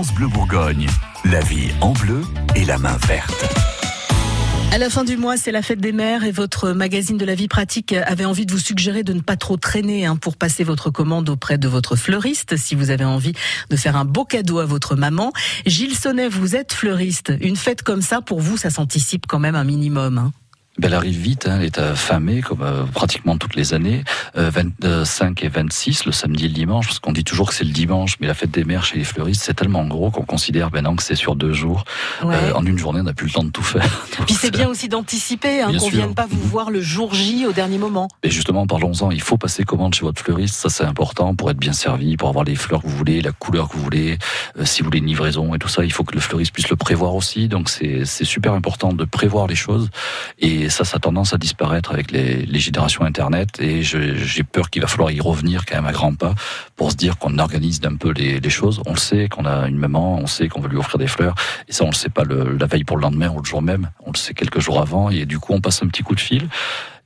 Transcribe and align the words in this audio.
Bleu 0.00 0.26
Bourgogne. 0.26 0.88
La 1.26 1.40
vie 1.40 1.70
en 1.82 1.92
bleu 1.92 2.22
et 2.56 2.64
la 2.64 2.78
main 2.78 2.96
verte. 3.06 3.44
À 4.72 4.78
la 4.78 4.88
fin 4.88 5.04
du 5.04 5.18
mois, 5.18 5.36
c'est 5.36 5.52
la 5.52 5.60
fête 5.60 5.80
des 5.80 5.92
mères 5.92 6.24
et 6.24 6.32
votre 6.32 6.70
magazine 6.70 7.18
de 7.18 7.26
la 7.26 7.34
vie 7.34 7.46
pratique 7.46 7.92
avait 7.92 8.24
envie 8.24 8.46
de 8.46 8.52
vous 8.52 8.58
suggérer 8.58 9.02
de 9.02 9.12
ne 9.12 9.20
pas 9.20 9.36
trop 9.36 9.58
traîner 9.58 10.06
hein, 10.06 10.16
pour 10.16 10.36
passer 10.36 10.64
votre 10.64 10.88
commande 10.88 11.28
auprès 11.28 11.58
de 11.58 11.68
votre 11.68 11.94
fleuriste 11.94 12.56
si 12.56 12.74
vous 12.74 12.88
avez 12.88 13.04
envie 13.04 13.34
de 13.68 13.76
faire 13.76 13.96
un 13.96 14.06
beau 14.06 14.24
cadeau 14.24 14.60
à 14.60 14.64
votre 14.64 14.96
maman. 14.96 15.30
Gilles 15.66 15.96
Sonnet, 15.96 16.28
vous 16.28 16.56
êtes 16.56 16.72
fleuriste. 16.72 17.30
Une 17.42 17.56
fête 17.56 17.82
comme 17.82 18.00
ça, 18.00 18.22
pour 18.22 18.40
vous, 18.40 18.56
ça 18.56 18.70
s'anticipe 18.70 19.26
quand 19.26 19.40
même 19.40 19.56
un 19.56 19.64
minimum. 19.64 20.16
Hein. 20.16 20.32
Ben, 20.78 20.88
elle 20.88 20.94
arrive 20.94 21.18
vite, 21.18 21.46
hein, 21.46 21.58
elle 21.58 21.66
est 21.66 21.78
à 21.78 21.94
fin 21.94 22.18
mai, 22.18 22.40
comme 22.40 22.62
euh, 22.62 22.84
pratiquement 22.84 23.36
toutes 23.36 23.56
les 23.56 23.74
années. 23.74 24.04
Euh, 24.38 24.50
25 24.50 25.44
et 25.44 25.48
26, 25.48 26.06
le 26.06 26.12
samedi 26.12 26.46
et 26.46 26.48
le 26.48 26.54
dimanche, 26.54 26.86
parce 26.86 26.98
qu'on 26.98 27.12
dit 27.12 27.24
toujours 27.24 27.50
que 27.50 27.54
c'est 27.54 27.64
le 27.64 27.72
dimanche, 27.72 28.16
mais 28.20 28.26
la 28.26 28.32
fête 28.32 28.50
des 28.50 28.64
mères 28.64 28.82
chez 28.82 28.96
les 28.96 29.04
fleuristes, 29.04 29.42
c'est 29.42 29.52
tellement 29.52 29.84
gros 29.84 30.10
qu'on 30.10 30.24
considère 30.24 30.72
maintenant 30.72 30.96
que 30.96 31.02
c'est 31.02 31.14
sur 31.14 31.36
deux 31.36 31.52
jours. 31.52 31.84
Ouais. 32.24 32.34
Euh, 32.34 32.54
en 32.54 32.64
une 32.64 32.78
journée, 32.78 33.00
on 33.00 33.04
n'a 33.04 33.12
plus 33.12 33.26
le 33.26 33.32
temps 33.32 33.44
de 33.44 33.50
tout 33.50 33.62
faire. 33.62 34.06
Puis 34.26 34.34
c'est 34.34 34.50
bien 34.50 34.66
aussi 34.66 34.88
d'anticiper, 34.88 35.60
hein, 35.60 35.72
qu'on 35.72 35.78
sûr. 35.78 35.90
vienne 35.90 36.14
pas 36.14 36.26
vous 36.26 36.40
voir 36.40 36.70
le 36.70 36.80
jour 36.80 37.12
J 37.12 37.44
au 37.46 37.52
dernier 37.52 37.76
moment. 37.76 38.08
Et 38.22 38.30
justement, 38.30 38.66
parlons-en, 38.66 39.10
il 39.10 39.20
faut 39.20 39.36
passer 39.36 39.64
commande 39.64 39.94
chez 39.94 40.06
votre 40.06 40.22
fleuriste, 40.22 40.54
ça 40.54 40.70
c'est 40.70 40.84
important 40.84 41.34
pour 41.34 41.50
être 41.50 41.58
bien 41.58 41.74
servi, 41.74 42.16
pour 42.16 42.30
avoir 42.30 42.46
les 42.46 42.56
fleurs 42.56 42.80
que 42.80 42.86
vous 42.86 42.96
voulez, 42.96 43.20
la 43.20 43.32
couleur 43.32 43.68
que 43.68 43.76
vous 43.76 43.82
voulez, 43.82 44.16
euh, 44.58 44.64
si 44.64 44.80
vous 44.80 44.86
voulez 44.86 45.00
une 45.00 45.06
livraison 45.06 45.54
et 45.54 45.58
tout 45.58 45.68
ça, 45.68 45.84
il 45.84 45.92
faut 45.92 46.04
que 46.04 46.14
le 46.14 46.20
fleuriste 46.20 46.52
puisse 46.54 46.70
le 46.70 46.76
prévoir 46.76 47.14
aussi, 47.14 47.48
donc 47.48 47.68
c'est 47.68 48.06
c'est 48.06 48.24
super 48.24 48.54
important 48.54 48.92
de 48.92 49.04
prévoir 49.04 49.46
les 49.46 49.54
choses, 49.54 49.90
et 50.38 50.61
ça, 50.68 50.84
ça 50.84 50.96
a 50.96 51.00
tendance 51.00 51.34
à 51.34 51.38
disparaître 51.38 51.92
avec 51.92 52.10
les, 52.10 52.46
générations 52.58 53.04
Internet, 53.04 53.60
et 53.60 53.82
j'ai 53.82 54.42
peur 54.44 54.70
qu'il 54.70 54.82
va 54.82 54.88
falloir 54.88 55.10
y 55.10 55.20
revenir 55.20 55.66
quand 55.66 55.76
même 55.76 55.86
à 55.86 55.92
grands 55.92 56.14
pas 56.14 56.34
pour 56.76 56.92
se 56.92 56.96
dire 56.96 57.18
qu'on 57.18 57.38
organise 57.38 57.80
un 57.84 57.96
peu 57.96 58.12
les, 58.12 58.40
les 58.40 58.50
choses. 58.50 58.80
On 58.86 58.92
le 58.92 58.98
sait 58.98 59.28
qu'on 59.28 59.44
a 59.44 59.68
une 59.68 59.78
maman, 59.78 60.18
on 60.18 60.26
sait 60.26 60.48
qu'on 60.48 60.60
veut 60.60 60.68
lui 60.68 60.78
offrir 60.78 60.98
des 60.98 61.06
fleurs, 61.06 61.34
et 61.68 61.72
ça 61.72 61.84
on 61.84 61.90
le 61.90 61.94
sait 61.94 62.08
pas 62.10 62.24
le, 62.24 62.56
la 62.56 62.66
veille 62.66 62.84
pour 62.84 62.96
le 62.96 63.02
lendemain 63.02 63.30
ou 63.30 63.38
le 63.38 63.44
jour 63.44 63.62
même, 63.62 63.90
on 64.06 64.12
le 64.12 64.16
sait 64.16 64.34
quelques 64.34 64.60
jours 64.60 64.80
avant, 64.80 65.10
et 65.10 65.24
du 65.26 65.38
coup 65.38 65.52
on 65.52 65.60
passe 65.60 65.82
un 65.82 65.88
petit 65.88 66.02
coup 66.02 66.14
de 66.14 66.20
fil 66.20 66.48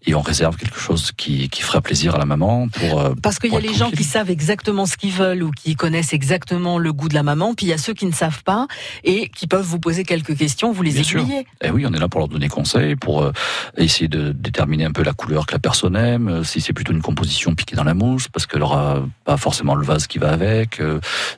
et 0.06 0.14
on 0.14 0.20
réserve 0.20 0.56
quelque 0.56 0.78
chose 0.78 1.12
qui, 1.16 1.48
qui 1.48 1.62
fera 1.62 1.80
plaisir 1.80 2.14
à 2.14 2.18
la 2.18 2.24
maman 2.24 2.68
pour 2.68 3.00
euh, 3.00 3.14
Parce 3.20 3.38
qu'il 3.38 3.52
y 3.52 3.56
a 3.56 3.60
les 3.60 3.74
gens 3.74 3.90
qui 3.90 4.04
savent 4.04 4.30
exactement 4.30 4.86
ce 4.86 4.96
qu'ils 4.96 5.10
veulent 5.10 5.42
ou 5.42 5.50
qui 5.50 5.74
connaissent 5.74 6.12
exactement 6.12 6.78
le 6.78 6.92
goût 6.92 7.08
de 7.08 7.14
la 7.14 7.24
maman, 7.24 7.54
puis 7.54 7.66
il 7.66 7.68
y 7.70 7.72
a 7.72 7.78
ceux 7.78 7.92
qui 7.92 8.06
ne 8.06 8.12
savent 8.12 8.44
pas 8.44 8.68
et 9.02 9.28
qui 9.28 9.48
peuvent 9.48 9.64
vous 9.64 9.80
poser 9.80 10.04
quelques 10.04 10.36
questions, 10.36 10.70
vous 10.70 10.82
les 10.82 10.92
Bien 10.92 11.02
aiguillez. 11.02 11.46
Eh 11.60 11.70
oui, 11.70 11.84
on 11.86 11.92
est 11.92 11.98
là 11.98 12.08
pour 12.08 12.20
leur 12.20 12.28
donner 12.28 12.48
conseil, 12.48 12.94
pour 12.94 13.22
euh, 13.22 13.32
essayer 13.76 14.06
de 14.06 14.30
déterminer 14.30 14.84
un 14.84 14.92
peu 14.92 15.02
la 15.02 15.12
couleur 15.12 15.46
que 15.46 15.52
la 15.52 15.58
personne 15.58 15.96
aime, 15.96 16.28
euh, 16.28 16.44
si 16.44 16.60
c'est 16.60 16.72
plutôt 16.72 16.92
une 16.92 17.02
composition 17.02 17.54
piquée 17.54 17.74
dans 17.74 17.84
la 17.84 17.94
mousse, 17.94 18.28
parce 18.28 18.46
qu'elle 18.46 18.62
aura 18.62 19.02
pas 19.24 19.36
forcément 19.36 19.74
le 19.74 19.84
vase 19.84 20.06
qui 20.06 20.18
va 20.18 20.30
avec. 20.30 20.80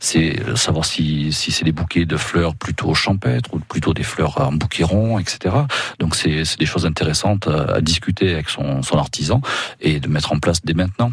c'est 0.01 0.37
savoir 0.57 0.85
si, 0.85 1.33
si 1.33 1.53
c'est 1.53 1.65
des 1.65 1.73
bouquets 1.73 2.05
de 2.05 2.17
fleurs 2.17 2.55
plutôt 2.55 2.95
champêtres 2.95 3.55
ou 3.55 3.59
plutôt 3.61 3.95
des 3.95 4.03
fleurs 4.03 4.41
en 4.41 4.53
bouquet 4.53 4.85
rond, 4.85 5.19
etc. 5.19 5.55
Donc 5.99 6.15
c'est 6.15 6.45
c'est 6.45 6.59
des 6.59 6.67
choses 6.67 6.87
intéressantes 6.87 7.47
à, 7.47 7.77
à 7.77 7.81
discuter 7.81 8.33
avec 8.33 8.49
son, 8.49 8.58
son 8.83 8.99
artisan 8.99 9.41
et 9.81 10.01
de 10.01 10.09
mettre 10.09 10.33
en 10.33 10.39
place 10.39 10.61
dès 10.65 10.75
maintenant. 10.75 11.13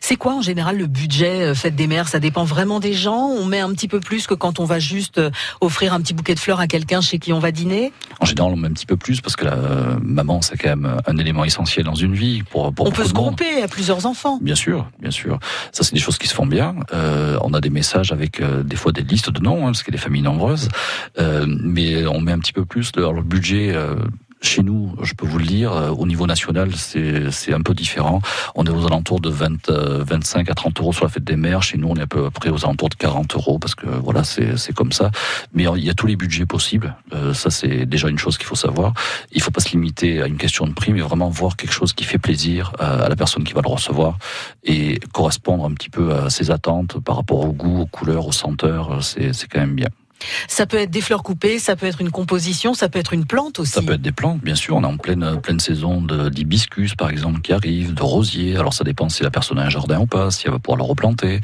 C'est 0.00 0.16
quoi 0.16 0.34
en 0.34 0.40
général 0.40 0.78
le 0.78 0.86
budget 0.86 1.42
euh, 1.42 1.54
fête 1.54 1.76
des 1.76 1.86
mères? 1.86 2.08
Ça 2.08 2.18
dépend 2.18 2.44
vraiment 2.44 2.80
des 2.80 2.94
gens? 2.94 3.26
On 3.26 3.44
met 3.44 3.60
un 3.60 3.70
petit 3.74 3.88
peu 3.88 4.00
plus 4.00 4.26
que 4.26 4.34
quand 4.34 4.58
on 4.58 4.64
va 4.64 4.78
juste 4.78 5.18
euh, 5.18 5.30
offrir 5.60 5.92
un 5.92 6.00
petit 6.00 6.14
bouquet 6.14 6.34
de 6.34 6.40
fleurs 6.40 6.60
à 6.60 6.66
quelqu'un 6.66 7.02
chez 7.02 7.18
qui 7.18 7.32
on 7.32 7.38
va 7.38 7.50
dîner? 7.50 7.92
En 8.20 8.24
général, 8.24 8.52
on 8.52 8.56
met 8.56 8.68
un 8.68 8.72
petit 8.72 8.86
peu 8.86 8.96
plus 8.96 9.20
parce 9.20 9.36
que 9.36 9.44
la 9.44 9.52
euh, 9.52 9.96
maman, 10.00 10.40
c'est 10.40 10.56
quand 10.56 10.70
même 10.70 10.96
un 11.06 11.16
élément 11.18 11.44
essentiel 11.44 11.84
dans 11.84 11.94
une 11.94 12.14
vie. 12.14 12.42
Pour, 12.42 12.72
pour 12.72 12.86
on 12.86 12.90
peut 12.90 13.04
se 13.04 13.12
grouper 13.12 13.62
à 13.62 13.68
plusieurs 13.68 14.06
enfants. 14.06 14.38
Bien 14.40 14.54
sûr, 14.54 14.88
bien 14.98 15.10
sûr. 15.10 15.38
Ça, 15.72 15.84
c'est 15.84 15.92
des 15.92 16.00
choses 16.00 16.16
qui 16.16 16.28
se 16.28 16.34
font 16.34 16.46
bien. 16.46 16.74
Euh, 16.94 17.38
on 17.42 17.52
a 17.52 17.60
des 17.60 17.70
messages 17.70 18.12
avec 18.12 18.40
euh, 18.40 18.62
des 18.62 18.76
fois 18.76 18.92
des 18.92 19.02
listes 19.02 19.30
de 19.30 19.40
noms, 19.40 19.66
hein, 19.66 19.72
parce 19.72 19.82
qu'il 19.82 19.92
y 19.92 19.96
a 19.96 19.98
des 19.98 20.02
familles 20.02 20.22
nombreuses. 20.22 20.70
Euh, 21.18 21.44
mais 21.46 22.06
on 22.06 22.22
met 22.22 22.32
un 22.32 22.38
petit 22.38 22.54
peu 22.54 22.64
plus. 22.64 22.92
Le, 22.96 23.02
alors, 23.02 23.12
le 23.12 23.22
budget, 23.22 23.76
chez 24.42 24.62
nous, 24.62 24.94
je 25.02 25.14
peux 25.14 25.26
vous 25.26 25.38
le 25.38 25.46
dire, 25.46 25.72
euh, 25.72 25.90
au 25.90 26.06
niveau 26.06 26.26
national, 26.26 26.70
c'est 26.74 27.52
un 27.52 27.60
peu 27.62 27.74
différent. 27.74 28.20
On 28.54 28.64
est 28.64 28.70
aux 28.70 28.86
alentours 28.86 29.20
de 29.20 29.30
20, 29.30 29.70
euh, 29.70 30.04
25 30.06 30.50
à 30.50 30.54
30 30.54 30.80
euros 30.80 30.92
sur 30.92 31.04
la 31.04 31.10
fête 31.10 31.24
des 31.24 31.36
mères. 31.36 31.62
Chez 31.62 31.78
nous, 31.78 31.88
on 31.88 31.96
est 31.96 32.02
à 32.02 32.06
peu 32.06 32.30
près 32.30 32.50
aux 32.50 32.64
alentours 32.64 32.90
de 32.90 32.94
40 32.94 33.34
euros, 33.34 33.58
parce 33.58 33.74
que 33.74 33.86
voilà, 33.86 34.24
c'est 34.24 34.72
comme 34.74 34.92
ça. 34.92 35.10
Mais 35.54 35.64
il 35.76 35.84
y 35.84 35.90
a 35.90 35.94
tous 35.94 36.06
les 36.06 36.16
budgets 36.16 36.46
possibles. 36.46 36.94
Euh, 37.14 37.32
ça, 37.34 37.50
c'est 37.50 37.86
déjà 37.86 38.08
une 38.08 38.18
chose 38.18 38.36
qu'il 38.36 38.46
faut 38.46 38.56
savoir. 38.56 38.92
Il 39.32 39.42
faut 39.42 39.50
pas 39.50 39.60
se 39.60 39.70
limiter 39.70 40.20
à 40.22 40.26
une 40.26 40.36
question 40.36 40.66
de 40.66 40.72
prix, 40.72 40.92
mais 40.92 41.00
vraiment 41.00 41.30
voir 41.30 41.56
quelque 41.56 41.72
chose 41.72 41.92
qui 41.92 42.04
fait 42.04 42.18
plaisir 42.18 42.72
à, 42.78 43.04
à 43.04 43.08
la 43.08 43.16
personne 43.16 43.44
qui 43.44 43.54
va 43.54 43.62
le 43.62 43.70
recevoir 43.70 44.18
et 44.64 45.00
correspondre 45.12 45.64
un 45.64 45.72
petit 45.72 45.90
peu 45.90 46.12
à 46.14 46.30
ses 46.30 46.50
attentes 46.50 47.00
par 47.00 47.16
rapport 47.16 47.40
au 47.40 47.52
goût, 47.52 47.80
aux 47.80 47.86
couleurs, 47.86 48.26
aux 48.26 48.32
senteurs. 48.32 49.02
C'est 49.02 49.48
quand 49.48 49.60
même 49.60 49.74
bien. 49.74 49.88
Ça 50.48 50.66
peut 50.66 50.78
être 50.78 50.90
des 50.90 51.00
fleurs 51.00 51.22
coupées, 51.22 51.58
ça 51.58 51.76
peut 51.76 51.86
être 51.86 52.00
une 52.00 52.10
composition, 52.10 52.74
ça 52.74 52.88
peut 52.88 52.98
être 52.98 53.12
une 53.12 53.26
plante 53.26 53.58
aussi. 53.58 53.72
Ça 53.72 53.82
peut 53.82 53.94
être 53.94 54.02
des 54.02 54.12
plantes, 54.12 54.40
bien 54.40 54.54
sûr. 54.54 54.76
On 54.76 54.82
est 54.82 54.86
en 54.86 54.96
pleine, 54.96 55.40
pleine 55.40 55.60
saison 55.60 56.00
d'hibiscus, 56.00 56.94
par 56.94 57.10
exemple, 57.10 57.40
qui 57.40 57.52
arrive, 57.52 57.94
de 57.94 58.02
rosiers. 58.02 58.56
Alors, 58.56 58.74
ça 58.74 58.84
dépend 58.84 59.08
si 59.08 59.22
la 59.22 59.30
personne 59.30 59.58
a 59.58 59.62
un 59.62 59.70
jardin 59.70 60.00
ou 60.00 60.06
pas, 60.06 60.30
si 60.30 60.46
elle 60.46 60.52
va 60.52 60.58
pouvoir 60.58 60.78
le 60.78 60.84
replanter. 60.84 61.40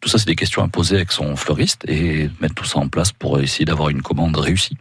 Tout 0.00 0.08
ça, 0.08 0.18
c'est 0.18 0.26
des 0.26 0.36
questions 0.36 0.62
à 0.62 0.68
poser 0.68 0.96
avec 0.96 1.12
son 1.12 1.36
fleuriste 1.36 1.82
et 1.88 2.30
mettre 2.40 2.54
tout 2.54 2.64
ça 2.64 2.78
en 2.78 2.88
place 2.88 3.12
pour 3.12 3.40
essayer 3.40 3.64
d'avoir 3.64 3.88
une 3.88 4.02
commande 4.02 4.36
réussie. 4.36 4.76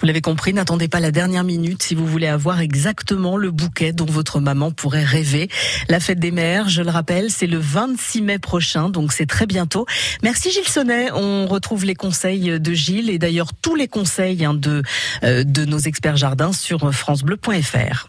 Vous 0.00 0.06
l'avez 0.06 0.20
compris, 0.20 0.54
n'attendez 0.54 0.88
pas 0.88 1.00
la 1.00 1.10
dernière 1.10 1.44
minute 1.44 1.82
si 1.82 1.94
vous 1.94 2.06
voulez 2.06 2.26
avoir 2.26 2.60
exactement 2.60 3.36
le 3.36 3.50
bouquet 3.50 3.92
dont 3.92 4.06
votre 4.06 4.40
maman 4.40 4.70
pourrait 4.70 5.04
rêver. 5.04 5.48
La 5.88 6.00
fête 6.00 6.18
des 6.18 6.30
mères, 6.30 6.68
je 6.68 6.82
le 6.82 6.90
rappelle, 6.90 7.30
c'est 7.30 7.46
le 7.46 7.58
26 7.58 8.22
mai 8.22 8.38
prochain, 8.38 8.88
donc 8.88 9.12
c'est 9.12 9.26
très 9.26 9.46
bientôt. 9.46 9.86
Merci 10.22 10.50
Gilles 10.50 10.68
Sonnet. 10.68 11.10
On 11.12 11.46
retrouve 11.46 11.84
les 11.84 11.94
conseils 11.94 12.58
de 12.58 12.72
Gilles 12.72 13.10
et 13.10 13.18
d'ailleurs 13.18 13.52
tous 13.52 13.74
les 13.74 13.88
conseils 13.88 14.44
hein, 14.44 14.54
de, 14.54 14.82
euh, 15.22 15.44
de 15.44 15.64
nos 15.64 15.78
experts 15.78 16.16
jardins 16.16 16.52
sur 16.52 16.94
francebleu.fr. 16.94 18.08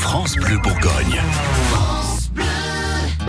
France 0.00 0.36
Bleu 0.36 0.58
Bourgogne. 0.58 1.20